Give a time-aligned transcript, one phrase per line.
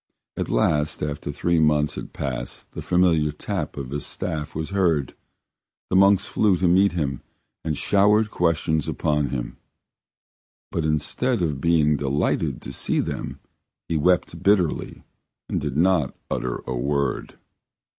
[0.35, 5.13] At last after three months had passed the familiar tap of his staff was heard.
[5.91, 7.21] The monks flew to meet him
[7.63, 9.57] and showered questions upon him,
[10.71, 13.41] but instead of being delighted to see them
[13.87, 15.03] he wept bitterly
[15.47, 17.37] and did not utter a word.